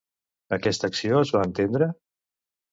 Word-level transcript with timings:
Aquesta 0.57 0.91
acció 0.93 1.21
es 1.27 1.35
va 1.37 1.45
estendre? 1.51 1.93